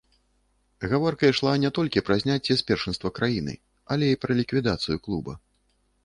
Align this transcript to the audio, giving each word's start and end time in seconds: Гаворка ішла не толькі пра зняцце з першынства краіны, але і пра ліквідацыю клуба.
Гаворка 0.91 1.27
ішла 1.33 1.51
не 1.63 1.69
толькі 1.77 2.01
пра 2.07 2.15
зняцце 2.23 2.53
з 2.61 2.65
першынства 2.71 3.11
краіны, 3.19 3.53
але 3.97 4.05
і 4.13 4.17
пра 4.25 4.31
ліквідацыю 4.41 4.97
клуба. 5.09 5.37